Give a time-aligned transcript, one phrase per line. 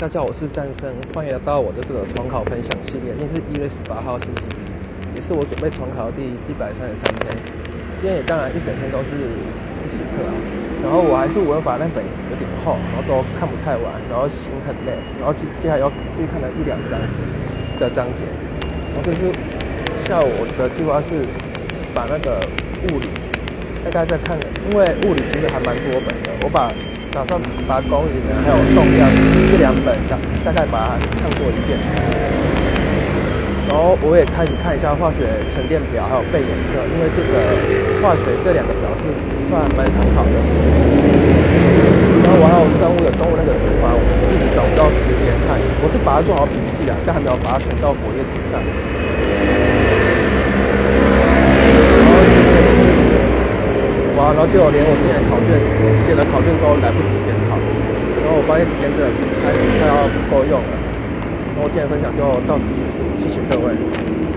[0.00, 3.12] 大家好，我是战生，欢迎来到我的这个重考分享系列。
[3.20, 7.36] 今天是一月十八号星期一，也是我准备重考的第一百三十三天。
[8.00, 10.32] 今天也当然一整天都是复习课啊，
[10.80, 16.96] 然后我还是文法那本有点厚，然后都看不太完，然后心很累，然后接接下来要继续看了一两章
[17.76, 18.24] 的章节。
[18.24, 19.28] 然后这是
[20.08, 21.20] 下午我的计划是
[21.92, 22.40] 把那个
[22.88, 23.12] 物理
[23.84, 24.32] 大概再看，
[24.72, 26.72] 因为物理其实还蛮多本的，我把。
[27.12, 29.10] 打算把公语呢，还有重量
[29.50, 31.76] 这两本大大概把它看过一遍，
[33.68, 37.58] 然后我也开始看一下化学沉淀表，还有背颜色，因为这个
[38.00, 39.10] 化学这两个表是
[39.50, 40.38] 算蛮常考的。
[42.22, 43.98] 然后我还有生物的动物那个字环，我
[44.30, 48.62] 一直找不到时间看，我是把它做好笔记啊，但还没有把它存到活页纸上。
[54.14, 55.52] 哇，然然后就连我之前考卷
[56.00, 57.56] 写的考卷都来不及检考，
[58.24, 59.12] 然后我发现时间真的
[59.44, 60.66] 开始快要不够用了。
[61.54, 64.30] 然后今天分享就到此结束，谢谢各位。